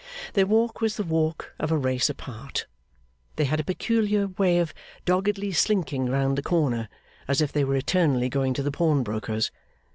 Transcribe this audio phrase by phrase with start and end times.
[0.33, 2.65] Their walk was the walk of a race apart.
[3.35, 4.73] They had a peculiar way of
[5.05, 6.89] doggedly slinking round the corner,
[7.27, 9.51] as if they were eternally going to the pawnbroker's.